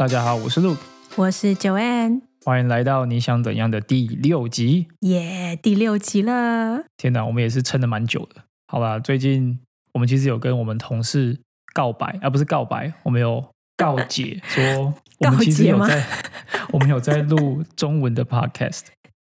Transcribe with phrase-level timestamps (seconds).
[0.00, 0.78] 大家好，我是 Luke，
[1.14, 4.88] 我是 Joanne，欢迎来到你想怎样的第六集。
[5.00, 6.82] 耶第六集了。
[6.96, 8.42] 天哪，我们也是撑的蛮久的。
[8.68, 9.60] 好吧，最近
[9.92, 11.38] 我们其实有跟我们同事
[11.74, 13.46] 告白，而、不是告白，我们有
[13.76, 16.02] 告解 说，我们其实有在，
[16.72, 18.84] 我们有在录中文的 podcast。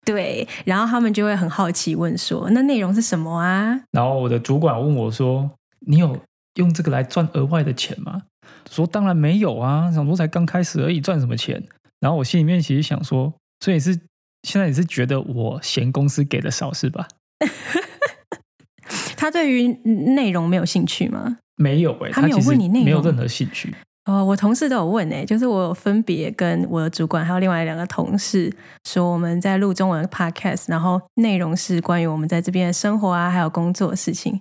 [0.04, 5.50] 对，然后他们就会很好奇问说：“那内容是什么啊然后我的主管问我说
[5.88, 6.20] ：“你有
[6.56, 8.24] 用这个来赚额外的钱吗？”
[8.70, 11.62] 说当然没有啊，想说才刚开始而已，赚什么钱？
[12.00, 13.98] 然后我心里面其实想说，所以你是
[14.42, 17.08] 现在你是觉得我嫌公司给的少是吧？？”
[19.16, 19.68] 他对于
[20.14, 21.38] 内容没有兴趣吗？
[21.56, 23.74] 没有哎、他没有问你内容没有任何兴趣。
[24.04, 28.50] 哦，我同事都有问诶、就是我有分别跟我的主管还有另外两个同事
[28.84, 34.40] 说，我们在录中文的 podcast，然后内容是关于我们在这边的生活啊，还有工作的事情。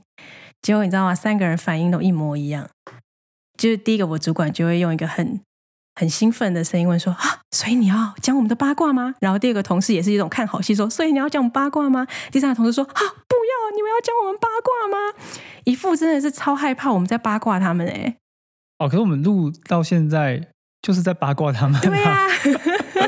[0.62, 1.14] 结果你知道吗？
[1.14, 2.70] 三个人反应都一模一样。
[3.58, 5.42] 就是第一个，我主管就会用一个很
[5.96, 15.14] 很兴奋的声音问说：“啊，所以你要讲我们的八卦吗？”然后第二个同事也是一种看好戏说：“所以你要讲八卦吗？”第三个同事说：“啊，不要，你们要讲我们八卦吗？”
[15.66, 18.16] 一副真的是超害怕我们在八卦他们诶、
[18.80, 20.48] 哦，可是我们录到现在
[20.82, 22.26] 就是在八卦他们、对啊，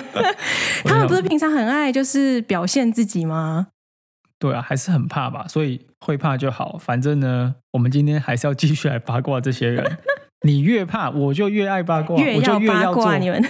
[0.84, 3.68] 他们不是平常很爱就是表现自己吗？
[4.40, 6.78] 对啊，还是很怕吧，所以会怕就好。
[6.78, 9.98] 反正呢，我们今天还是要继续来八卦这些人。
[10.46, 13.44] 你越怕，我就越爱八卦，越我就越八要做卦你们。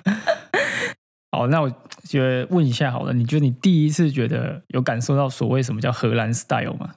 [1.32, 1.70] 好，那我
[2.04, 6.90] 觉得问一下好了，你觉得你第一次觉得有感受到所谓什么叫荷兰 style 吗？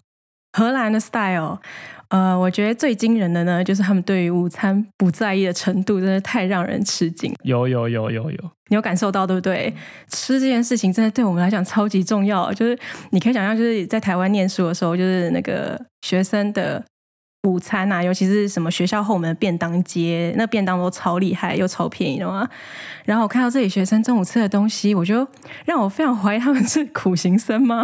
[0.57, 1.59] 荷兰的 style，
[2.09, 7.33] 呃，我觉得最惊人的呢，就是他们对于午餐不在意的程度，真的太让人吃惊。
[7.43, 9.73] 有有有有有，你有感受到对不对？
[10.07, 12.51] 吃这件事情真的对我们来讲超级重要。
[12.53, 12.77] 就是
[13.11, 16.83] 你可以想象，就是在台湾念书的时候，就是那个学生的
[17.47, 22.47] 午餐啊，尤其是什么学校后门的便当街，那便当都超厉害又超便宜的嘛。
[23.05, 25.27] 然后我看到这里学生中午吃的东西，我就
[25.65, 27.83] 让我非常怀疑他们是苦行僧吗？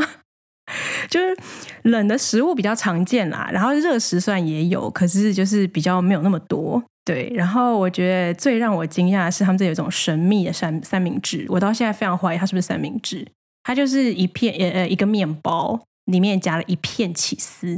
[1.09, 1.35] 就是
[1.83, 6.81] 冷的食物比较常见啦，然后热食虽然也有，可是就是比较没有那么多。
[7.05, 13.27] 对，然后我觉得最让我惊讶的是，他们这有一种神秘的三三明治，我到现在非常怀疑它是不是三明治。
[13.63, 17.77] 它就是一片呃呃一个面包，里面夹了一片起司，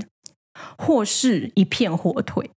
[0.77, 2.49] 或是一片火腿。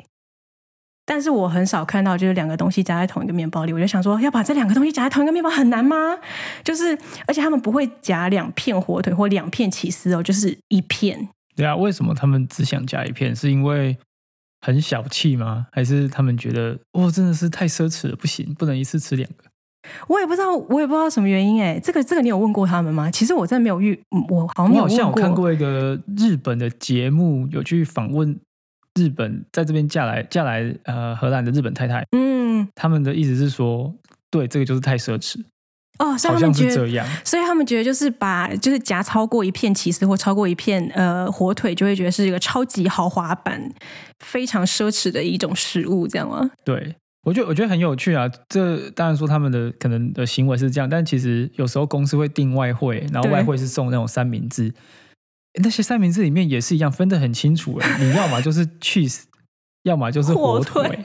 [1.04, 5.96] 但是我很少看到就是两个东西夹在同一个面包里，我就想说，要把这两个东西夹在同一个面包很难吗？
[6.62, 11.30] 就是而且他们不会夹两片火腿或两片起司哦，就是一片。
[11.56, 13.34] 对啊，为什么他们只想夹一片？
[13.34, 13.96] 是因为
[14.60, 15.68] 很小气吗？
[15.72, 19.44] 还是他们觉得哦真的是太奢侈了，不行，不能一次吃两个？
[20.06, 21.78] 我也不知道，我也不知道什么原因哎。
[21.78, 23.10] 这个这个你有问过他们吗？
[23.10, 28.38] 其实我真的没有遇，嗯我好像没有问我好像有看过一个日本的节目，有去访问
[28.94, 33.94] 日本在这边嫁来嫁来呃荷兰的日本太太，嗯，他们的意思是说，
[34.30, 35.40] 对，这个就是太奢侈，
[36.00, 37.06] 哦，所以好他们觉得像是这样。
[37.24, 43.72] 所以他们觉得就是把就是夹超过一片起司或超过一片呃火腿，就会觉得是一个超级豪华版、
[44.18, 46.50] 非常奢侈的一种食物，这样吗？
[46.64, 46.96] 对，
[47.28, 48.26] 我觉得我觉得很有趣啊。
[48.48, 54.72] 这当然说他们的可能的行为是这样，但其实有时候公司会订外汇，然后外汇是送那种三明治，
[55.62, 59.24] 那些三明治里面也是一样分得很清楚诶， 你要么就是 cheese，
[59.82, 61.04] 要么就是火火腿，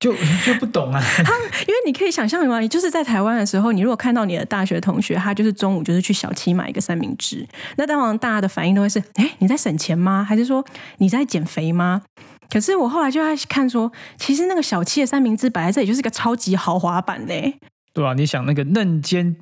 [0.00, 0.12] 就
[0.44, 1.00] 就不懂啊。
[1.68, 2.58] 因为你可以想象嘛？
[2.58, 10.24] 你就是在台湾的时候，你如果看到你的大学同学，他就是中午就是去小七买一个三明治，那当然大家的反应都会是：哎，你在省钱吗？
[10.24, 10.64] 还是说
[10.98, 12.02] 你在减肥吗？
[12.50, 17.58] 可是我后来就在看说，其实那个小七的三明治摆在这里就是一个超级豪华版的欸，
[17.94, 19.36] 对啊，你想那个嫩煎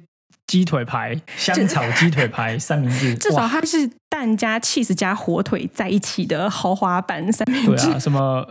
[0.47, 7.87] 鸡腿排、香草鸡腿排三明治， 至少，它是蛋加 cheese 加火腿在一起的豪华版三明治。
[7.87, 8.47] 对啊，什么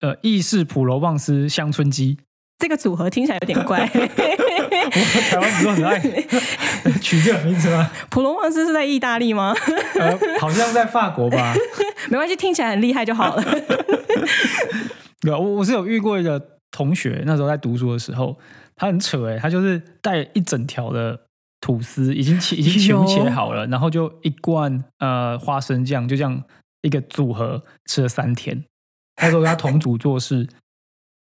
[0.00, 2.18] 呃意式普罗旺斯乡村鸡，
[2.58, 3.88] 这个组合听起来有点怪。
[3.92, 3.98] 我
[5.30, 5.98] 台湾不是很爱
[7.00, 7.90] 取这个名字吗？
[8.10, 9.54] 普罗旺斯是在意大利吗？
[9.98, 11.54] 呃，好像在法国吧。
[12.08, 13.42] 没关系，听起来很厉害就好了。
[15.20, 16.40] 对啊，我我是有遇过一个
[16.70, 18.38] 同学，那时候在读书的时候，
[18.76, 21.18] 他很扯哎，他就是带一整条的
[21.60, 26.42] 吐司，已经切已经切好了，然后就一罐呃花生酱，就这样
[26.82, 28.64] 一个组合吃了三天。
[29.20, 30.46] 那时候跟他同组做事，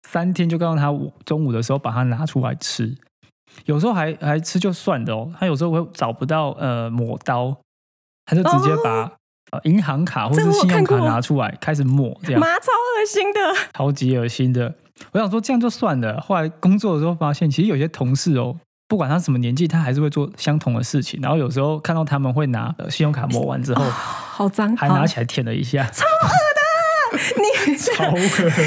[0.07, 2.95] 三天就告诉他我中午的时候把它拿出来吃，
[3.65, 7.55] 有时候还还吃就算的哦，他有时候会找不到呃抹刀，
[8.25, 9.03] 他就直接把、
[9.51, 13.39] 呃银行卡或是信用卡拿出来开始抹，这样妈超恶心的。
[13.73, 14.73] 超级恶心的。
[15.11, 18.55] 我想说这样就算了，后来工作的时候发现，其实有些同事哦，
[18.87, 21.19] 不管他什么年纪，他还是会做相同的事情。
[21.21, 26.50] 然后有时候看到他们会拿呃信用卡抹完之后，好脏，还拿起来舔了一下，超恶的。
[27.67, 28.15] 你超恶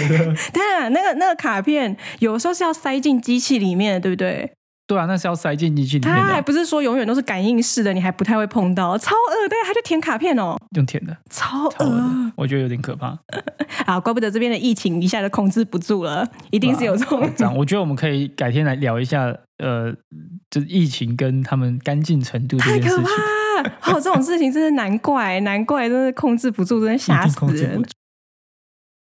[0.08, 0.34] 的。
[0.52, 4.52] 对啊，那个那个卡片有时候是要塞进机器里面的，对不对？
[4.86, 13.18] 对啊，那是要塞进机器里面的，它还不是说永远都是感应式的，你还不太会碰到，超恶对，它就填卡片哦，用填的，超超恶，我觉得有点可怕。
[13.86, 13.98] 啊！
[13.98, 17.22] 怪不得这边的疫情一下就控制不住了，一定是有这种。
[17.56, 19.90] 我觉得我们可以改天来聊一下，呃，
[20.50, 23.04] 就是疫情跟他们干净程度这太可件事情，
[23.82, 23.92] 怕！
[23.92, 27.40] 哦，这种事情真是难怪，难怪真是控制不住，真的吓死。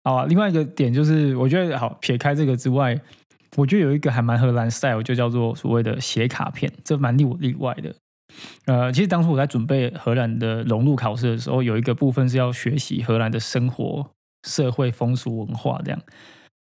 [0.07, 2.98] 好啊，另外一个点就是，我觉得好撇开这个之外，
[3.57, 7.94] 我觉得有一个还蛮荷兰 style，就叫做所谓的写卡片，这蛮令我例外的。
[8.68, 14.09] 呃，其实当初我在准备荷兰的融入考试的时候，有一个部分是要学习荷兰的生活、
[14.48, 16.00] 社会风俗文化这样，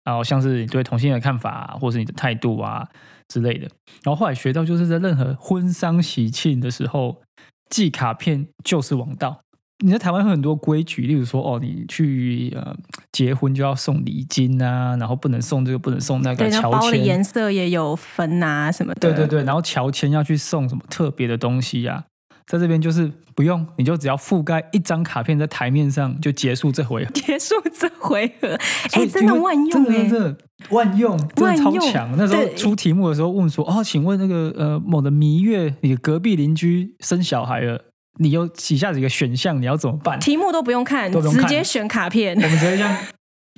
[0.04, 2.86] 然后像是你对同性的看法、啊，或是你的态度啊
[3.28, 3.66] 之类的。
[4.02, 7.22] 然后后来学到，就是在任何婚丧喜庆的时候，
[7.70, 9.40] 寄卡片就是王道。
[9.84, 12.76] 你在台湾有很多规矩，例如说，哦，你去呃
[13.12, 19.00] 结婚就要送礼金啊，然后不能送这个，不能送那个对，包的，颜色也有分啊什么的。
[19.00, 22.04] 对对对，然后乔迁要去送什么特别的东西呀、
[22.46, 27.10] 在这边就是不用，你就只要覆盖一张卡片在台面上就结束这回合。
[27.14, 28.58] 结束这回合，
[28.92, 30.10] 哎，真的万用哎真的真！
[30.10, 30.36] 的
[30.70, 32.14] 万用，真的超强。
[32.16, 37.84] 那时候出题目的时候问说，哦，请问那个呃某的蜜月，你的隔壁邻居生小孩了，
[38.18, 40.18] 你有以下几个选项，你要怎么办？
[40.20, 42.40] 题目都不用看，直接选卡片我。
[42.40, 42.96] 们直接像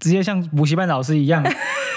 [0.03, 1.45] 直接像补习班老师一样，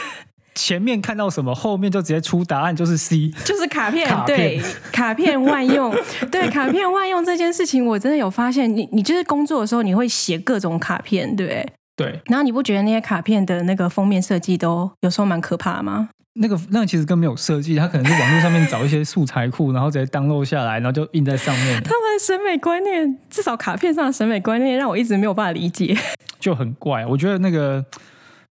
[0.56, 3.30] 前面看到什么，后面就直接出答案，就是 C。
[3.46, 4.62] 就是卡片，卡片对，
[4.92, 5.96] 卡片万用，
[6.32, 11.70] 对，卡片万用这件事情，我真的有发现，你你就是工作的时候，你会写各种卡片，对不对？
[11.96, 16.10] 对，然后你不觉得那些卡片的那个封面设计都有时候蛮可怕吗？
[16.40, 25.96] 那个那个其实根本没有设计，他可能是网络上面找一些素材库，然后直接 download 下来，然后就印在上面，他们的审美观念，至少卡片上的审美观念，让我一直没有办法理解。
[26.40, 27.06] 就很怪。
[27.06, 27.84] 我觉得那个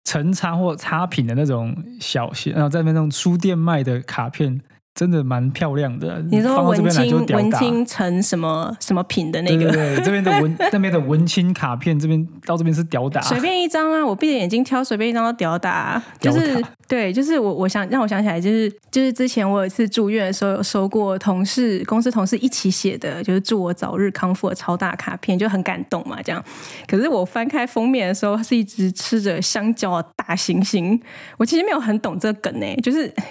[0.05, 4.61] 成差或差品的那种小些，然后在那种书店卖的卡片，
[4.95, 6.23] 真的蛮漂亮的。
[6.31, 7.51] 你说文青文。
[7.55, 9.71] 青成什么什么品的那个？
[9.71, 26.45] 对对对，这边的文那边的文青卡片，这边到这边是屌打，随便一张啊，我闭着眼睛挑，随便一张都屌打啊、就是打对，就是我我想让我想起来，就是就是之前我有一次住院的时候，有收过同事公司同事一起写的，就是祝我早日康复的超大卡片，就很感动嘛，这样。
[26.89, 31.01] 可是我翻开封面的时候，是一只吃着香蕉的大猩猩，
[31.37, 33.23] 我其实没有很懂这个梗呢、就是大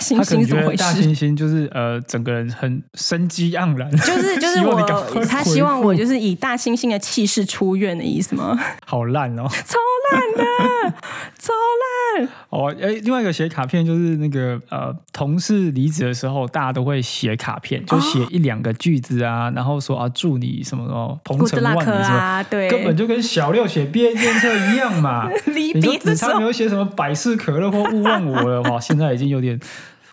[0.00, 1.16] 猩他可能猩是怎么回觉得大猩？
[1.16, 8.58] 猩就是呃，整个人很生机盎然，就是 就是我，他希望我就是以大猩猩的气势出院的意思吗？
[8.86, 9.46] 好烂哦。
[9.48, 9.78] 超
[10.12, 10.94] 烂的，
[11.38, 12.28] 超烂。
[12.50, 25.28] 哦，哎，另外一个写卡片就是那个呃，同事离职的时候，大家都会写卡片，就写一两个句子啊，然后说啊，祝你什么什么鹏程万里什么，啊，对，根本就跟小六写毕业检测一样嘛。
[25.46, 29.58] 离你说别的时候只差没有写什么百事可乐或勿忘我了，哇，现在已经有点，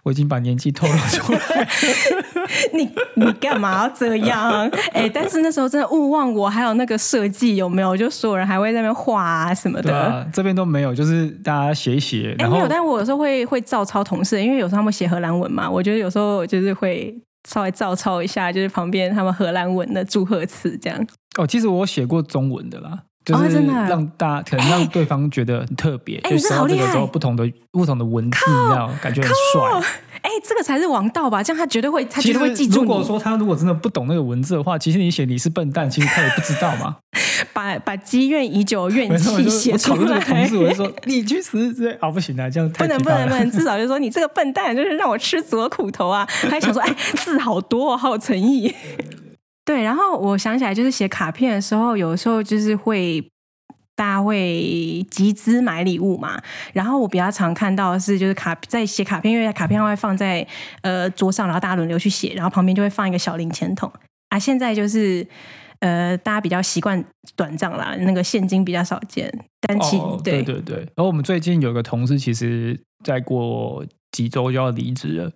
[0.04, 1.68] 我已经把年纪透露出来。
[2.74, 4.70] 你你干嘛要这样？
[4.94, 7.96] 哎、但是那时候真的勿忘我，还有那个设计有没有？
[7.96, 10.28] 就所有人还会在那边画啊什么的。
[10.34, 17.16] 这边都没有，就是大家写一写，哎、有，但我有时候会会照抄同事，因为有时候他们写荷兰文嘛，我觉得有时候就是会
[17.48, 21.08] 稍微照抄一下，就是旁边他们荷兰文的祝贺词这样。
[21.38, 23.00] 哦，其实我写过中文的啦。
[23.24, 29.82] 就是让大家可能让对方觉得很特别，哎就收到这个你这好厉害之后不同的不同的文字，你知道，感觉很帅。
[30.24, 31.42] 哎、这个才是王道吧？
[31.42, 33.06] 这样他绝对会，他绝对会记住如果你。
[33.06, 36.98] 说他如果真的不懂那个文字的话，其实你写你是笨蛋，其实他也不知道嘛。
[37.54, 40.48] 把把积怨已久怨气写出我讨论这个同来。
[40.48, 46.26] 事，我就说 你去死之类啊，不行啊，这样太不能不能不能， 至少就说你这个笨蛋，就是让我吃足了苦头啊！
[46.50, 48.74] 还想说，哎，字好多、哦，好有诚意。
[49.72, 53.26] 对，然后我想起来，就是写卡片的时候，有时候就是会
[53.96, 56.42] 大家会集资买礼物嘛。
[56.74, 60.46] 然后我比较常看到的是，就是卡在写卡片，因为卡片会放在
[60.82, 63.90] 呃桌上，然后大家轮流去写，然后旁边就会放一个小零钱筒
[64.30, 64.38] 啊。
[64.38, 65.26] 现在就是。
[65.82, 67.04] 呃，大家比较习惯
[67.36, 70.76] 短账啦，那个现金比较少见，但其、哦，对对对。
[70.76, 75.32] 然后我们最近有个同事，其实再过几周就要离职了。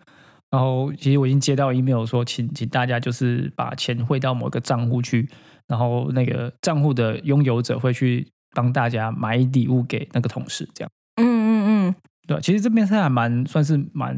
[0.55, 5.27] 然后其实我已经接到 email 说，请请大家就是把钱汇到某个账户去，
[5.67, 10.89] 然后那个账户的拥有者会去帮大家买礼物给那个同事，这样。
[11.17, 11.95] 嗯嗯嗯，
[12.25, 14.17] 对，其实这边是还蛮算是蛮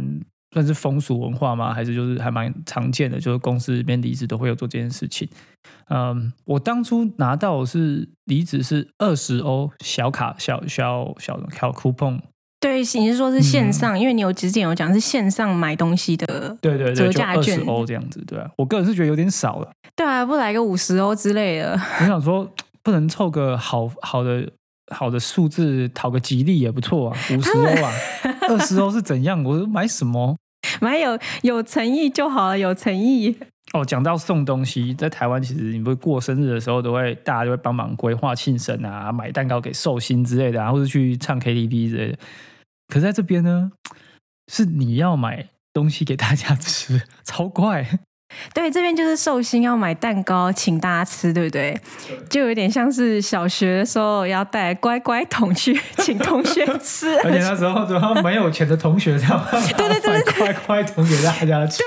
[0.51, 1.73] 算是风俗文化吗？
[1.73, 5.27] 还是就是还蛮常见的，就是公司里面离职都会有做这件事情。
[5.89, 12.19] 嗯，我当初拿到是离职是二十欧小卡小小小的小 coupon，
[12.59, 13.97] 对，你是说是线上？
[13.99, 16.25] 因为你有之前有讲是线上买东西的，
[16.59, 19.69] 对对对，折价券欧这样子，对啊，我个人是觉得有点少了。
[19.95, 24.51] 对啊，不来个五十欧之类的，我想说，不能凑个好好的
[24.87, 27.91] 好的数字，讨个吉利也不错啊，五十欧啊，
[28.49, 29.43] 二十欧是怎样？
[29.43, 30.35] 我买什么？
[30.81, 33.37] 买有有诚意就好了，有诚意。
[33.73, 42.17] 哦，讲到送东西，在台湾其实你不过生日的时候，都会大家就会帮忙规划庆生啊，买蛋糕给寿星之类的啊，或者去唱 KTV 之类的。
[42.87, 43.71] 可是在这边呢，
[44.51, 47.99] 是你要买东西给大家吃， 超怪。
[48.53, 51.79] 对，这边就是寿星要买蛋糕请大家吃，对不对？
[52.29, 59.33] 就有点像是小学的时候要带乖乖桶去 请同学吃，而且那时候主要 没有钱的同学才
[59.73, 61.81] 对对对 乖乖桶给大家吃，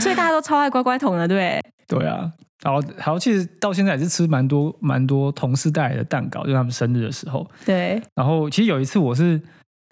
[0.00, 1.60] 所以大家都超爱乖乖桶的，对。
[1.86, 2.30] 对啊，
[2.62, 7.48] 然后然后其实到现在也是吃蛮多蛮多同事带来的蛋糕，就他们生日的时候。
[7.64, 8.00] 对。
[8.14, 9.40] 然后其实有一次我是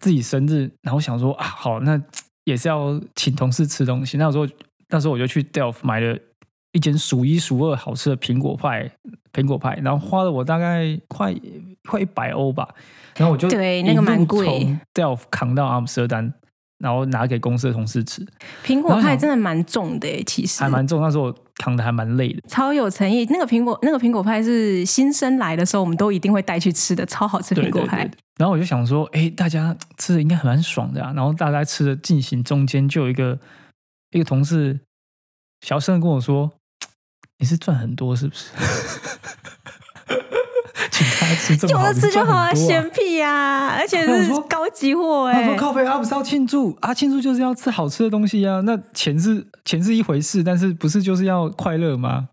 [0.02, 2.00] 自己生日，然后想说啊，好，那
[2.45, 4.47] 也是要请同事吃东西，那时候。
[4.88, 6.19] 那时候我就去 Delft 买了
[6.73, 8.90] 一间数一数二好吃的苹果派，
[9.33, 11.35] 苹果派，然后花了我大概快
[11.88, 12.69] 快一百欧吧，
[13.16, 16.35] 然后我就对那个蛮贵，从 Delft 扛到阿姆斯特丹。
[16.78, 18.23] 然后拿给公司的同事吃，
[18.62, 21.00] 苹果派真的蛮重的其实还蛮重。
[21.00, 23.25] 那时候我扛的还蛮累的，超有诚意。
[23.31, 28.07] 那个苹果，那个苹果派是新生来的时候，我们都一定会带去吃的，超好吃苹果派。
[28.37, 31.14] 然后我就想说，哎，大家吃的应该很蛮爽的啊。
[31.16, 33.38] 然后大家吃的进行中间，就有一个
[34.16, 34.80] 一个同事。
[35.61, 36.50] 小声跟我说
[37.38, 38.50] ：“你是赚很多是不是？
[40.90, 43.68] 请他吃这么好吃就好啊，嫌屁呀！
[43.78, 45.42] 而且是高级货哎。
[45.42, 48.61] 他说：‘靠背啊，不是要庆祝啊，庆祝就是要吃好吃的东西啊。
[48.62, 52.28] 那钱是钱是一回事，但是不是就是要快乐吗？’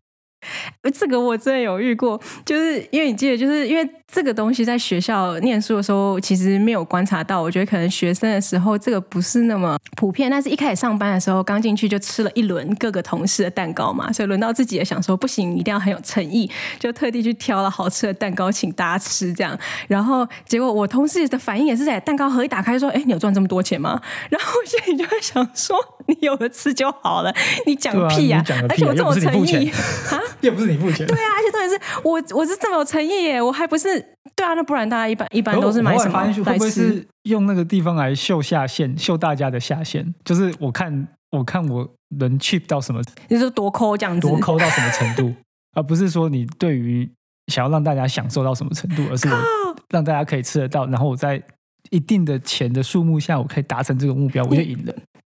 [0.94, 7.42] 这个我真的有遇过，就是因为你记得，就是因为这个东西在学校念书的时候，其实没有观察到。
[7.42, 10.30] 我觉得可能学生的时候，这个不是那么普遍。
[10.30, 16.48] 但是一开始上班的时候，刚进去就吃了一轮各个同事的蛋糕嘛，所以轮到自己也想说，不行，一定要很有诚意，
[16.80, 19.34] 就特地去挑了好吃的蛋糕请大家吃。
[19.34, 27.34] 这样，然后结果我同事的反应也是在蛋糕盒一打开说：“哎，你有赚这么多钱吗？” 然后我心里就会想说：“你有的吃就好了，
[27.66, 28.44] 你讲屁呀！
[28.70, 29.72] 而且我这么诚意
[30.12, 30.20] 啊。
[30.42, 34.03] ”又不是你付钱，对啊，而且重点是我我是这么有诚意耶，我还不是
[34.36, 40.14] 对啊，那不然大家一般一般都是买什么会不会是用那个地方来秀下限，秀大家的下限？
[40.24, 45.36] 就是我看我看我能 cheap 到什么，就是多抠这样子，多抠到什么程度，
[45.76, 47.10] 而不是说你对于
[47.48, 49.38] 想要让大家享受到什么程度，而是我
[49.90, 51.42] 让大家可以吃得到，然后我在
[51.90, 54.94] 一定的钱的数目下，我可以达成这个目标，我就赢了。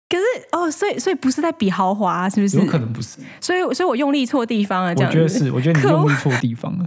[0.09, 2.57] 可是哦，所以所以不是在比豪华，是不是？
[2.57, 3.19] 有可能不是。
[3.41, 5.11] 所以所以我用力错地方了，这样。
[5.11, 6.85] 我觉得是，我觉得你用力错地方了。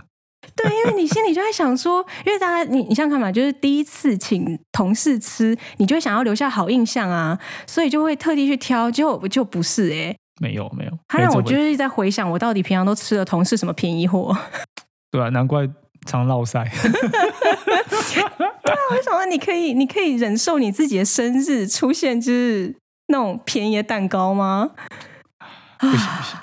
[0.63, 10.93] 对，因为你心里就在想说，因为大家你你想想看嘛，就是第一次请同事吃，你就会想要留下好印象啊，所以就会特地去挑，结果就不是哎，没有没有。
[11.09, 14.37] 他让我就是在回想，我到底平常都吃了同事什么便宜货？
[15.11, 15.69] 对啊，难怪
[16.07, 16.63] 常落塞。
[16.83, 22.77] 对啊，我想说，你可以你可以忍受你自己的生日出现就是。
[23.13, 24.71] 那种便宜的蛋糕吗？
[25.81, 26.39] 不行不行。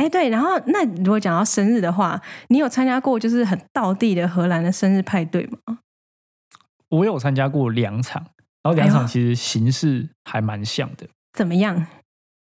[0.00, 5.80] 哎，对，然后那如果讲到生日的话，你有参加过就是很道地的荷兰的生日派对吗？
[6.88, 8.22] 我有参加过两场，
[8.62, 11.06] 然后两场其实形式还蛮像的。
[11.36, 11.86] 怎么样？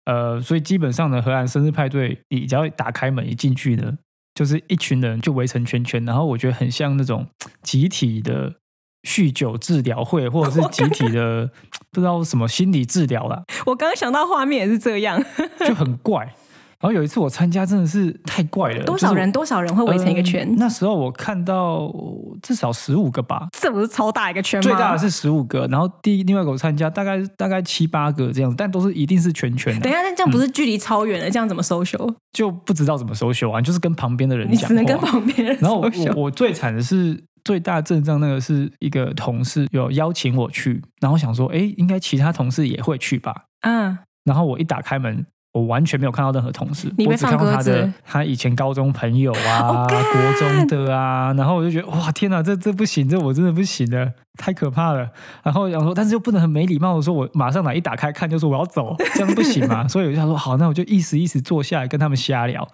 [0.05, 3.97] 呃，所以基本上呢，荷兰生日派对，你只要打开门一进去呢，
[4.33, 7.27] 就是一群人就围成圈圈，然后我觉得很像那种
[7.61, 8.55] 集体的。
[9.03, 11.49] 酗酒治疗会，或者是集体的
[11.89, 13.41] 不知道什么心理治疗啦。
[13.65, 15.17] 我刚刚想到画面也是这样，
[15.65, 16.35] 就很怪。
[16.81, 18.83] 然后有一次我参加，真的是太怪了。
[18.85, 19.29] 多少人？
[19.31, 20.47] 多少人会围成一个圈？
[20.57, 21.93] 那时候我看到
[22.41, 23.47] 至少十五个吧。
[23.51, 24.63] 这不是超大一个圈吗？
[24.63, 25.67] 最大的是十五个。
[25.67, 29.77] 然后第另外一个我参加，大概大概七八个这样子，但都是一定是全圈。
[29.81, 31.29] 等一下，那这样不是距离超远了？
[31.29, 32.15] 这样怎么收修？
[32.31, 35.57] 就不知道怎么收修啊，就是跟旁边的人讲，只能跟旁边人。
[35.59, 37.23] 然后我我最惨的是。
[37.45, 43.33] 最大阵仗那个是一个同事有邀请我去，然后想说，哎，应该其他同事也会去吧？
[43.61, 55.09] 嗯，然后我一打开门，我完全没有看到任何同事，我只看到他的他以前高中朋友啊， 国中的啊，然后我就觉得哇，天哪，这这不行，这我真的不行了，太可怕了。
[55.41, 59.85] 然后想说，但是又不能很没礼貌的说，我马上来一打开看就说我要走，这样不行嘛？
[59.89, 62.67] 所以我就想说，好，那我就意思意思坐下来跟他们瞎聊。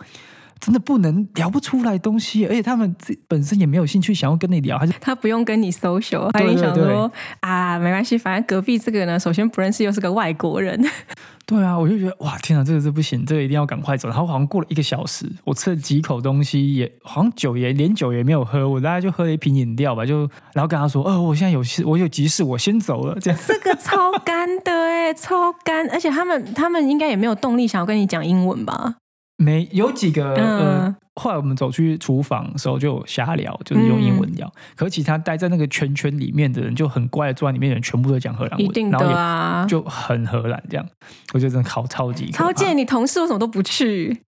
[0.60, 10.84] 真的不能聊不出来东西，而且他们自本身也没有兴趣想要跟你聊，还是他不用跟你 social，他就想说啊，没关系，反正隔壁这个呢，首先不认识，又是个外国人。
[11.46, 14.10] 对啊，我就觉得哇，天啊，这个是不行，这个一定要赶快走。
[14.10, 20.22] 然后好像过了一个小时，我吃了几口东西，也好像酒也连酒也没有喝，我大概就喝了一瓶饮料吧，就
[20.54, 23.16] 然后跟他说，哦，我现在有事，我有急事，我先走了。
[23.20, 28.96] 这样 这个超干的哎，超干，而且他们他们应该也没有动力想要跟你讲英文吧。
[29.38, 34.52] 没有几个呃后来我们走去厨房的时候就有瞎聊，就是用英文聊。
[34.76, 40.86] 可是其他待在那个圈圈里面的人就很乖，坐在里面的人全部都讲荷兰文，一定然后就很荷兰这样。
[41.34, 42.78] 我觉得真的好超级超贱！
[42.78, 44.22] 你同事为什么都不去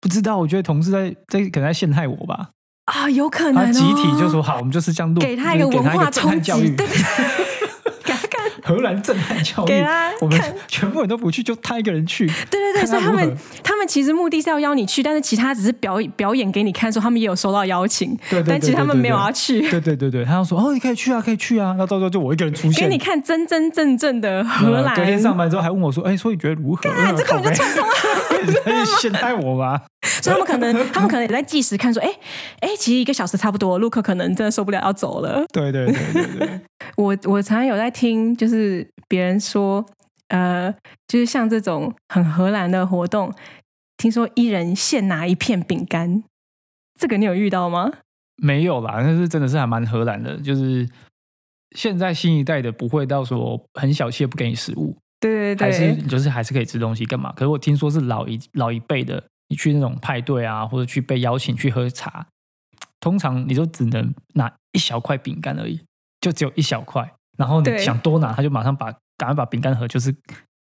[0.00, 2.48] 不知道，我觉得同事在在可能在陷害我吧。
[2.86, 3.08] 啊？
[3.08, 6.86] 有可能、哦、集体就说好，我们就是这样录，给他一个文化冲击对，
[8.04, 12.26] 给他看，荷兰震撼教育给他，我们全部人都不去，就他一个人去。
[12.26, 19.60] 对对对，所以他们他们其实目的是要邀你去，但是其他只是表演表演给你看，说他们也有收到邀请，对对对但其实他们没有要去。
[19.68, 21.74] 对对对对，他要说哦，你可以去啊，可以去啊。
[21.78, 26.82] 那到时候就我一个人出现，给你看真真正正的荷兰，呃隔天上班之后还问我说，哎，所以你觉得如何？
[26.90, 27.92] 干这根本就串通啊！
[28.64, 29.82] 在陷害我吧？
[30.22, 32.08] 所以他们可能他们可能也在计时看说，哎
[32.60, 35.44] 哎，其实一个小时差不多，陆克可能真的受不了要走了。
[35.52, 36.60] 对对对对对，
[36.96, 39.84] 我我常常有在听，就是别人说，
[40.28, 40.72] 呃，
[41.08, 43.32] 就是像这种很荷兰的活动，
[43.96, 46.24] 听说一人限拿一片饼干，
[46.98, 47.90] 这个你有遇到吗？
[48.36, 50.88] 没有啦，但是真的是还蛮荷兰的，就是
[51.76, 57.32] 现在新一代的不会到说很小气不给你食物，对对对还是就是还是可以吃东西干嘛？
[57.32, 62.26] 可是我听说是老一老一辈的，你去那种派对啊，或者去被邀请去喝茶，
[62.98, 65.80] 通常你就只能拿一小块饼干而已，
[66.20, 67.08] 就只有一小块，
[67.38, 70.12] 然后你想多拿，他就马上把赶快把饼干盒就是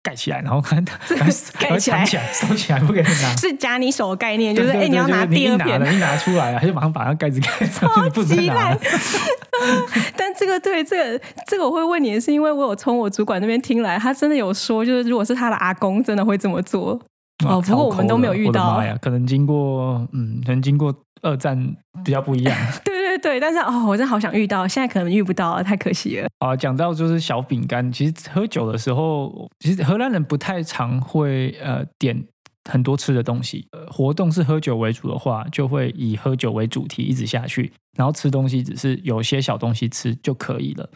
[0.03, 3.35] 盖起来，然后赶快赶快盖起来藏起来收起来，不给你拿。
[3.35, 8.77] 是夹你手的概念，就是哎、你要拿第二片一拿出来啊， 他就马上把那盖子盖上不能再极烂拿。。
[10.17, 16.99] 但这个对这个这个我会问你，是因为我有从我主管那边听来，他真的有说，就是如果是他的阿公，真的会这么做。
[17.45, 20.93] 哦不过我们都没有遇到可能经过嗯，可能经过
[21.23, 21.57] 二战
[22.05, 22.55] 比较不一样。
[22.85, 26.27] 对对 对，但是哦，我真的好想遇到，现在可能遇不到了，太可惜了。
[26.39, 32.23] 啊，讲到就是小饼干，其实喝酒的时候，其实荷兰人不太常会呃点
[32.69, 33.65] 很多吃的东西。
[33.71, 40.89] 呃，活动是喝酒为主的话，就会以喝酒为主题一直下去，然后吃东西只是有些小东西吃就可以了。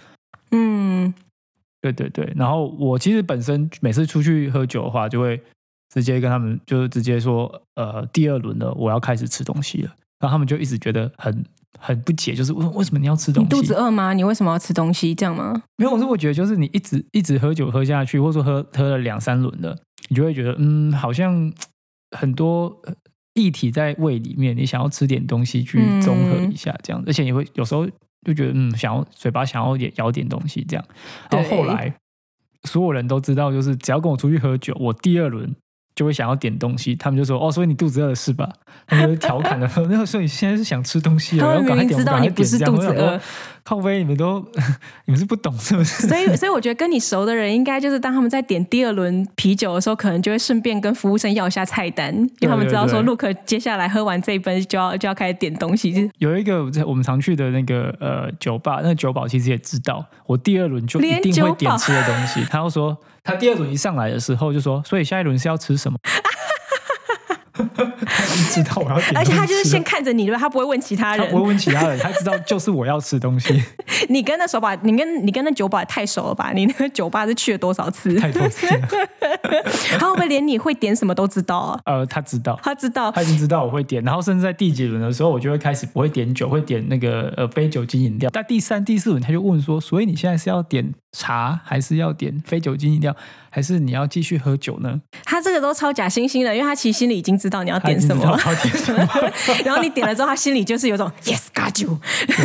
[0.52, 1.14] 嗯，
[1.82, 5.40] 对对对，然后我其实本身每次出去喝酒的话，就会
[5.94, 9.92] 直接跟他们就是直接说，呃，第二轮了，我要开始吃东西了。
[10.20, 11.44] 然后他们就一直觉得很
[11.80, 13.48] 很不解，就是为为什么你要吃东西？
[13.48, 14.14] 你肚子饿吗？
[14.14, 15.14] 你为什么要吃东西？
[15.14, 15.62] 这样吗？
[15.78, 19.78] 没有，我是我觉得就是你一直一直喝酒喝下去，或者说喝喝了两三轮了，
[20.10, 21.52] 你就会觉得嗯，好像
[22.18, 22.94] 很多呃
[23.34, 27.86] 液体在胃里面，你想要吃点东西去综合一下，这样，而且你会有时候
[28.26, 30.86] 就觉得嗯，想要嘴巴想要也咬点东西这样。
[31.30, 31.94] 然后后来
[32.64, 35.56] 所有人都知道，就是只要跟我出去喝酒，我第二轮。
[35.96, 38.50] 就会想要点东西，他们就说：“哦，所以你肚子饿了是吧？”
[38.86, 43.22] 他们就调侃的说：“那个，所以你现在是想吃东西了，他然后赶快点，们明明知道你不是肚子饿我想说，
[43.64, 44.46] 靠背，你们都
[45.06, 46.08] 你们是不懂是不是？
[46.08, 56.12] 所以，所以我觉得跟你熟的人，应该就是当他们在点第二轮啤酒的时候，可能就会顺便跟服务生要一下菜单，因为他们知道说对对陆克接下来喝完这一杯就要就要开始点东西。
[56.20, 62.44] 有一个我们常去的那个呃酒吧，那个酒保其实也知道，我第二轮就一定会点吃的东西。
[62.50, 65.98] 他就说，他第二轮一上来的时候就说，所以下一轮是要吃什么？
[68.44, 70.40] 知道我要点而且他就是先看着你，对吧？
[70.40, 71.38] 他不会问其他人他不。
[71.38, 73.64] 会问其他人，他知道就是我要吃东西，
[74.10, 76.52] 你跟那手把，你跟你跟那酒保也太熟了吧？
[76.54, 78.16] 你那个酒吧是去了多少次？
[78.16, 78.88] 太多次了。
[80.00, 81.80] 他会不会连你会点什么都知道啊？
[81.86, 82.60] 呃，他知道。
[82.64, 88.30] 他知道他已经知道我会点，然后甚至在第几轮的时候，我就会开始不会点酒，会点那个呃非酒精饮料。
[88.34, 93.16] 但第三、第四轮他就问说：“所以你现在是要点茶，还是要点非酒精饮料，
[93.56, 98.38] 还是你要继续喝酒呢他这个都超假惺惺的，因为他其实心里已经知道你要？”点什么？
[99.64, 101.98] 然后你点了之后，他心里就是有种 yes got you，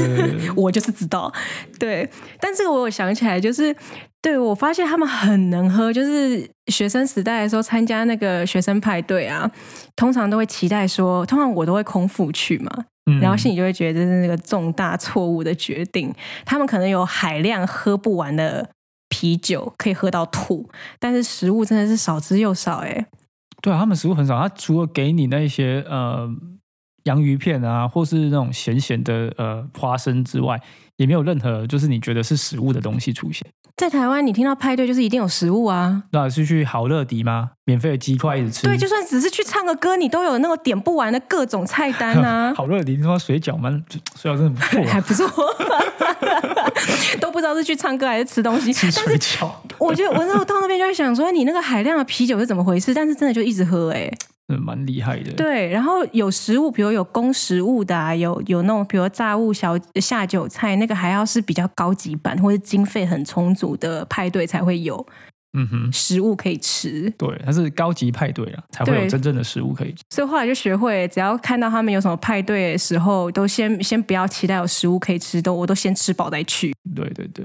[0.55, 1.33] 我就是知道。
[1.81, 3.75] 对，但这个我有想起来，就是
[4.23, 9.51] 对我发现他们很能喝，就是学生时代的时候参加那个学生派对啊，
[9.97, 12.71] 通常都会期待说，通常我都会空腹去嘛，
[13.11, 16.15] 嗯然后心里就会觉得这是那个重大错误的决定。
[16.45, 18.69] 他们可能有海量喝不完的
[19.11, 23.07] 啤酒，可以喝到吐，但是食物真的是少之又少、欸。
[23.61, 26.27] 对啊，他们食物很少，他除了给你那些呃
[27.05, 30.59] 洋芋片啊，或是那种咸咸的呃花生之外，
[30.97, 33.47] 也没有任何就是你觉得是食物的东西出现。
[33.81, 36.03] 在台湾，你听到派对就是一定有食物啊。
[36.13, 37.53] 那是去好乐迪吗？
[37.65, 38.67] 免费的鸡块一直吃？
[38.67, 42.53] 对，就算只是去唱个歌，你都有那个点不完的各种菜单啊。
[42.55, 43.71] 好乐迪，你说水饺吗？
[44.15, 45.27] 水饺真的不错、啊，还不错，
[47.23, 48.71] 都不知道是去唱歌还是吃东西。
[48.75, 52.93] 吃水饺我觉得我那时候到那边就在想说，你那个海量的啤酒是怎么回事？
[52.93, 54.13] 但是真的就一直喝、欸，
[54.57, 55.33] 蛮厉害的。
[55.33, 55.69] 对。
[55.69, 65.07] 然后有食物，比如有供食物的、啊，有有那种比如炸物小下酒菜，那个还要是比较高级版或者经费很充足的派对才会有。
[65.53, 67.13] 嗯哼，食物可以吃。
[67.19, 70.05] 对，它是高级派对啊，才会有真正的食物可以吃。
[70.11, 76.73] 所以后来就学会，只要看到他们有什么派对的时候，都先先不要期待有食物可以吃，都我都先吃饱再去。
[76.95, 77.45] 对对对，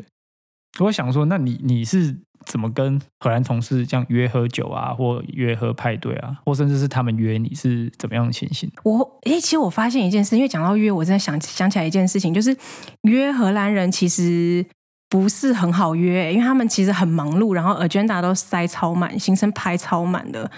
[0.79, 8.69] 我想说，那你你是怎么跟荷兰同事这样约喝酒啊，或约喝派对啊，或甚至是他们约你是怎么样的情形？
[8.83, 12.55] 我诶，其实我发现一件事，因为讲到约，我真的想想起来一件事情，就是
[13.03, 14.65] 约荷兰人其实
[15.09, 20.49] 不是很好约，因为他们其实很忙碌，然后 agenda 都塞超满，行程排超满的。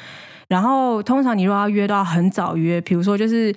[0.49, 3.53] 然后通常你如果要约，都要很早约，比如说就是，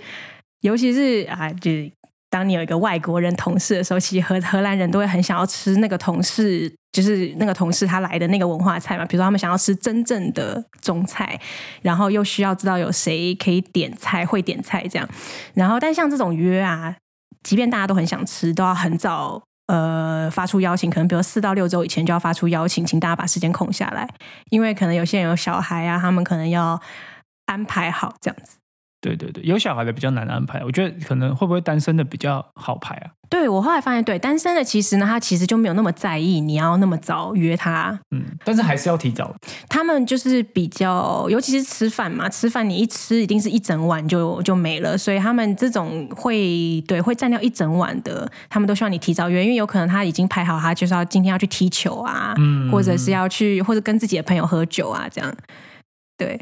[0.61, 1.91] 尤其是啊，就是
[2.31, 9.05] 当你有一个外国人同事的时候，其实荷荷兰人都会很想要吃那个同事，就是那个同事他来的那个文化菜嘛。
[9.05, 11.39] 比如说他们想要吃真正的中菜，
[11.83, 15.09] 然后又需要知道有谁可以点菜，会点菜这样。
[15.55, 16.95] 然后，但像这种约啊，
[17.43, 24.09] 即便大家都很想吃，都要很早呃发出邀请，可能比如四到六周以前就要发出邀请，请大家把时间空下来，
[24.51, 26.81] 因为可能有些人有小孩啊，他们可能要
[27.47, 28.60] 安排好这样子。
[29.01, 33.11] 对对对，有小孩的比较难安排，我觉得可能会不会单身的比较好排啊？
[33.31, 39.35] 对我后来发现，对单身的其实呢，他其实就没有那么在意你要那么早约他，嗯，但是还是要提早。
[39.69, 55.35] 他们就是比较，尤其是吃饭嘛，吃饭你一吃一定是一整晚就就没了，所以他们这种会对会占掉一整晚的，他们都希望你提早约，因为有可能他已经排好，他就是要今天要去踢球啊，嗯或者是要去或者跟自己的朋友喝酒啊，这样
[56.19, 56.39] 对。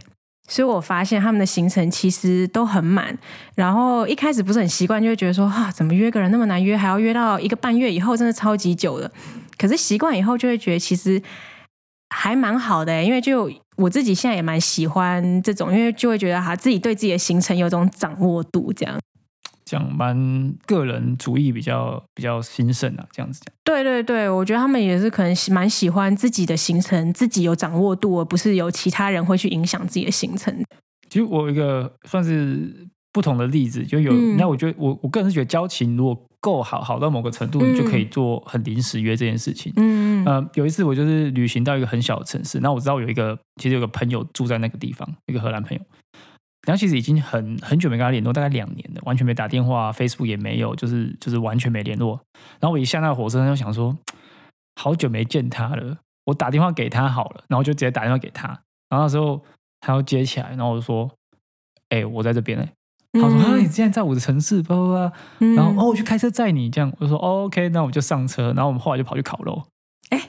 [0.48, 3.16] 所以我发现他们的行程其实都很满，
[3.54, 9.10] 然后一开始不是很习惯，就会觉得说啊，怎么约个人那么难约，还要约到一个半月以后，真的超级久了。
[9.58, 11.22] 可是习惯以后，就会觉得其实
[12.08, 18.98] 还蛮好的、因为就我自己现在也蛮喜欢这种，因为就会觉得哈，自己对自己的行程有种掌握度，这样。
[19.68, 23.54] 讲蛮个人主义比较比较兴盛啊，这样子讲。
[23.64, 30.54] 对对对，我觉得他们也是可能喜蛮喜欢自己的行程，自己有掌握度，而不是由其他人会去影响自己的行程。
[31.10, 39.72] 其实我有一个算是不同的例子，就有嗯那、我觉得我我个人是觉得交情如果够好，好到某个程度，嗯你就可以做很临时约这件事情。
[39.76, 45.82] 嗯呃，有一次我就是旅行到一个很小的城市，那我知道有一个其实有个朋友住在那个地方，一个荷兰朋友。
[46.68, 52.20] 然后其实已经很很久没跟他联络，大概两年了，完全没打电话，Facebook 也没有，就是就是完全没联络。
[52.60, 53.96] 然后我一下那个火车站就想说，
[54.76, 58.48] 好久没见他了，我打电话给他好了，然后就直接打电话给他。
[58.90, 59.42] 然后那时候
[59.80, 61.10] 他要接起来，然后我就说
[61.88, 62.68] ：“哎、我在这边哎、
[63.14, 68.52] 他说：“啊，你现在在我的城市，叭叭叭。”嗯然后哦，我去开车载你，这样我就说、哦、OK，那我们就上车。
[68.52, 69.64] 然后我们后来就跑去烤肉，
[70.10, 70.20] 哎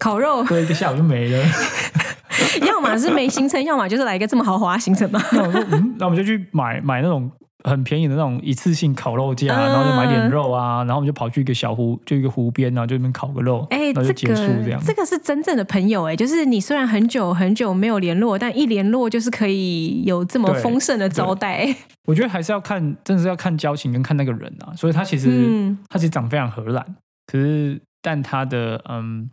[0.00, 1.44] 烤肉，对，一个下午就没了。
[2.84, 5.20] 要么是没行程，要么就是来一个这么豪华的行程嘛。
[5.32, 7.30] 那我说，嗯，那我们就去买买那种
[7.64, 14.80] 很便宜的那种一次性烤肉架，嗯然后就买点肉啊，然后我们就跑去一个小湖，就一个湖边，然后就那边烤个肉，哎、然后就这个结束这样。
[14.84, 21.74] 这个是真正的朋友哎、就是你虽然很久很久没有联络，但一联络就是可以有这么对丰盛的招待。
[22.06, 24.74] 我觉得还是要看，真的是要看交情跟看那个人啊。
[24.76, 26.84] 所以他其实、嗯他其实长非常荷兰，
[27.26, 29.30] 可是但他的嗯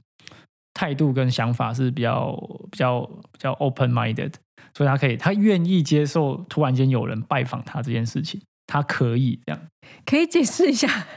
[0.74, 2.32] 态度跟想法是比较
[2.72, 4.34] 比较比较 open minded，
[4.74, 9.62] 所以他可以他愿意接受突然间有人拜访他这件事情，他可以这样。
[10.06, 11.08] 可以解释一下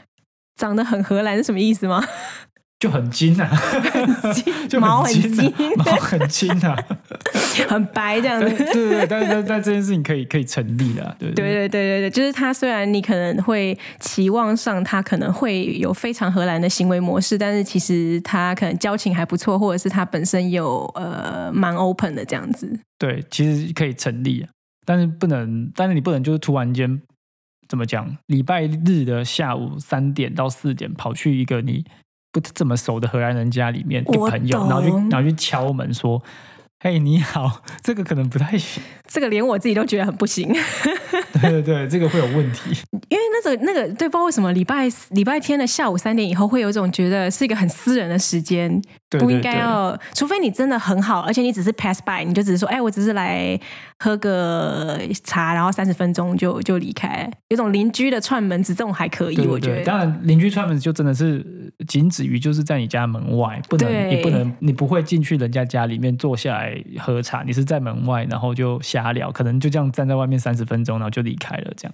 [0.55, 2.03] 长得很荷兰是什么意思吗？
[2.85, 3.49] 就很精啊，
[4.69, 6.77] 就毛很精、毛很精 啊，
[7.67, 8.63] 很白这样对子。
[8.65, 22.71] 对对，但但但这件事情可以可以成立的啊，对对对对对对，就是他虽然你可能会期望上他可能会有非常荷兰的行为模式，但是其实他可能交情还不错，或者是他本身有呃蛮 open 的这样子。
[22.99, 24.49] 对，其实可以成立啊，
[24.85, 27.01] 但是不能，但是你不能就是突然间
[27.67, 31.83] 怎么讲，礼拜日的下午三点到四点跑去一个你
[32.41, 36.21] 不怎么熟的荷兰人家里面的我朋友，然后去然后去敲门说。
[36.77, 38.83] 嘿，你好， 这个可能不太行。
[39.07, 40.53] 这个连我自己都觉得很不行，
[41.41, 42.69] 对对对，这个会有问题。
[43.09, 48.79] 因为那个那个对，不知道为什么礼拜礼拜天的下午三点以后会有一种觉得是一个很私人的时间，
[49.19, 53.59] 不应该对对对要，除非你真的很好，而且你只是 pass by，你就只是说，哎，我只是来
[53.99, 59.83] 喝个茶，然后三十分钟就就离开，有种邻居的串门子，这种还可以，我觉得。
[59.83, 71.93] 当然邻居串门子就真的是仅止于就是在你家门外，不能你不能你不会进去人家家里面坐下来喝茶，你是在门外，然后就瞎聊，可能就这样站在外面三十分钟，然后就离开了这样。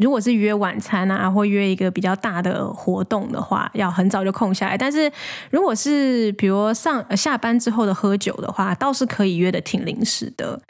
[0.00, 4.76] 如果是约晚餐啊，或约一个比较大的活动的话，要很早就空下来。
[4.76, 5.10] 但是
[5.50, 10.60] 如果是比如上下班之后的喝酒的话，倒是可以约的挺临时的。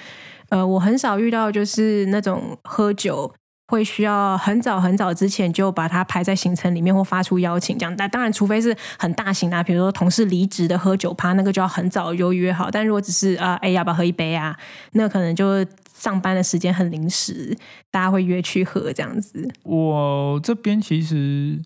[0.50, 3.32] 呃，我很少遇到就是那种喝酒
[3.68, 7.94] 会需要很早很早之前就把它排在行程里面或发出邀请这样。
[7.96, 12.70] 但当然，除非是很大型啊，比如说同事离职的喝酒趴，那个就要很早就约好。
[12.70, 14.54] 但如果只是啊，哎，要不要喝一杯啊？
[14.92, 15.64] 那可能就
[15.98, 17.56] 上班的时间很临时，
[17.90, 19.50] 大家会约去喝这样子。
[19.64, 21.60] 我这边其实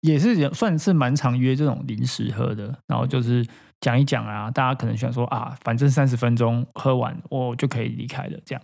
[0.00, 3.46] 也是算是蛮常约这种临时喝的，然后就是
[3.80, 8.62] 讲一讲啊，大家可能想说啊，反正三十分钟喝完我就可以离开了，这样。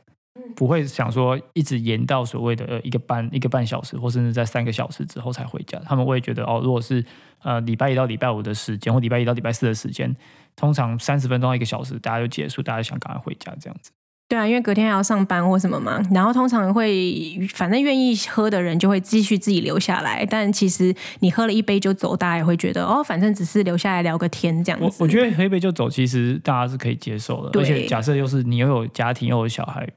[0.54, 5.78] 不会想说一直延到所谓的呃一个半一个半小时，或甚至在三个小时之后才回家。
[5.80, 7.04] 他们会觉得哦，如果是
[7.42, 10.14] 呃礼拜一到礼拜五的时间，或礼拜一到礼拜四的时间，
[10.54, 13.90] 通常三十分钟一个小时，大家就结束，大家想赶快回家这样子。
[14.28, 16.02] 对啊，因为隔天还要上班或什么嘛。
[16.12, 20.26] 然后通常会，反正愿意喝的人就会继续自己留下来。
[20.28, 24.84] 但其实你喝了一杯就走，大家也会觉得哦，反正只是留下来聊个天这样子。
[24.84, 27.58] 我我觉得喝一杯就走，其实大家是可以接受的。
[27.58, 29.88] 而且假设又是你又有家庭又有小孩。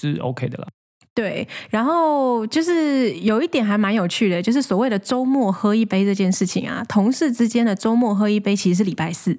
[0.00, 0.66] 是 OK 的了，
[1.14, 1.46] 对。
[1.68, 9.38] 然后就是有一点还蛮有趣的，就是所谓的周末喝一杯这件事情啊，同事之间的周末喝一杯其实是礼拜四，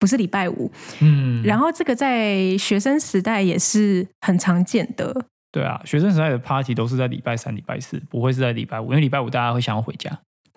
[0.00, 0.68] 不是礼拜五。
[1.00, 1.40] 嗯。
[1.44, 5.14] 然后这个在学生时代也是很常见的。
[5.52, 10.10] 对啊，学生时代的 party 都是在礼拜三、礼拜四，不会是在礼拜五，因为礼拜五大家会想要回家。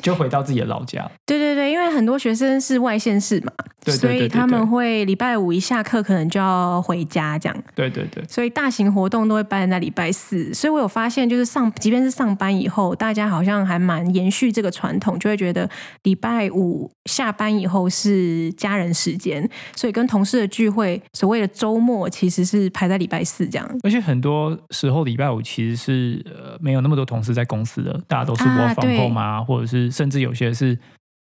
[0.04, 1.10] 就回到自己的老家。
[1.26, 3.52] 对对对，因为很多学生是外县市嘛，
[3.92, 7.64] 所以他们会礼拜五一下课可能就要回家这样。
[7.74, 10.54] 对对对，所以大型活动都会办在礼拜四。
[10.54, 15.68] 所以我有发现，就是上即便是上班以后，大家好像还蛮延续这个传统，就会觉得
[16.04, 23.80] 礼拜五下班以后是家人时间，所以跟同事的聚会，所谓的周末其实是排在礼拜四这样。
[23.84, 29.93] 而且很多时候礼拜五其实是呃没有那么多同事在公司的，大家都是窝房后嘛，或者是。
[29.94, 30.78] 甚至有些是，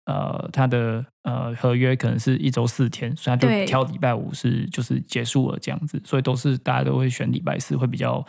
[0.07, 8.25] 呃，他的呃合约可能是一周四天，所以他就挑礼拜五是就是结束了这样子，所以都是大家都会选礼拜四，会比较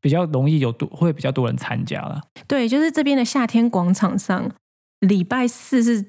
[0.00, 2.20] 比较容易有多会比较多人参加了。
[2.46, 4.50] 对，就是这边的夏天广场上，
[5.00, 6.04] 礼拜四是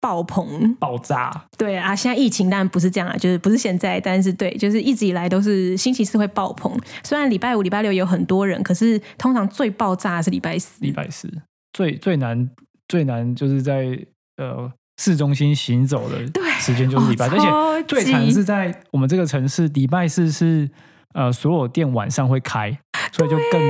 [0.00, 1.46] 爆棚爆炸。
[1.56, 6.72] 对啊，现在疫情当然不是这样啊，就是不是现在，但是对，就是一直以来都是星期四会爆棚。
[7.04, 10.82] 虽然礼拜五、礼拜六有很多人，可是通常最爆炸是礼拜四。
[10.82, 11.30] 礼拜四
[11.72, 12.48] 最最难。
[12.88, 13.98] 最难就是在
[14.38, 16.18] 呃市中心行走的
[16.58, 20.68] 时间就是礼拜，而且最惨是在我们这个城市，礼拜四是
[21.14, 22.76] 呃所有店晚上会开，
[23.12, 23.60] 所以就更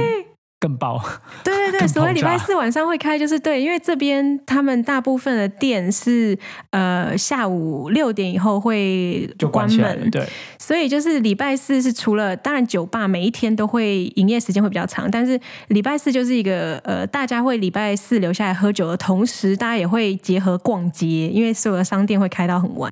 [0.61, 1.03] 更爆。
[1.45, 1.59] 对。
[1.69, 6.37] 对 对，所谓礼拜四晚上会开，就是对，因为这边他们大部分的店是
[6.71, 10.27] 呃下午六点以后会就关门，对，
[10.59, 22.91] 所以就是礼拜四是除了当然酒吧每一天都会营业时间会比较长，但是礼拜四就是一个呃大家会礼拜四留下来喝酒的同时，大家也会结合逛街，因为所有的商店会开到很晚。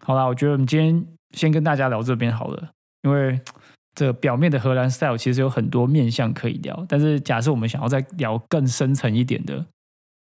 [0.00, 2.70] 好啦，我觉得我们今天先跟大家聊这边好了，
[3.04, 3.40] 因为。
[3.96, 9.66] 这表面的荷兰 style 其实有很多面向可以聊，但是假设我们想要再聊更深层一点的，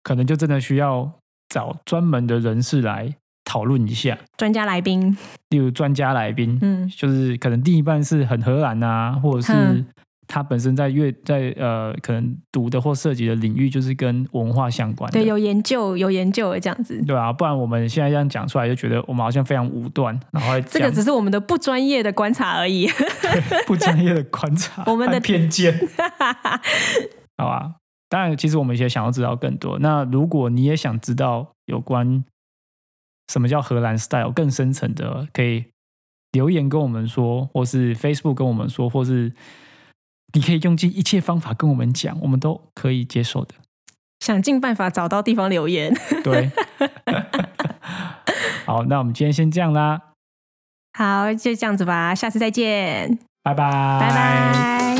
[0.02, 1.12] 可能就真的需要
[1.48, 4.18] 找专门的人士来讨论一下。
[4.38, 5.14] 专家来宾，
[5.50, 9.84] 例如专家来宾，嗯，就是可能另一半是很荷兰啊，或者是。
[10.26, 22.88] 他本身在乐在呃，可能读的或涉及的领域就是跟文化相关的，对，有研究有研究的这样子，对啊，不然我们现在这样讲出来，就觉得我们好像非常武断，然后这个只是我们的不专业的观察而已，
[23.66, 25.78] 不专业的观察， 我们的偏见，
[27.36, 27.74] 好啊？
[28.08, 29.78] 当然，其实我们也想要知道更多。
[29.80, 32.24] 那如果你也想知道有关
[33.32, 35.64] 什么叫荷兰 style 更深层的，可以
[36.32, 39.32] 留言跟我们说，或是 Facebook 跟我们说，或是。
[40.34, 43.54] 你可以用尽一切方法跟我们讲，我们都可以接受的。
[44.20, 45.94] 想尽办法找到地方留言。
[46.22, 46.50] 对，
[48.66, 50.00] 好，那我们今天先这样啦。
[50.98, 53.18] 好，就这样子吧，下次再见。
[53.42, 54.93] 拜拜，拜拜。